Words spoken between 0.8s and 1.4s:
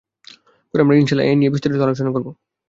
আমরা ইনশাআল্লাহ এ